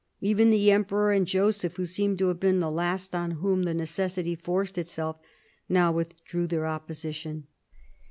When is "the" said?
0.49-0.71, 2.59-2.71, 3.65-3.73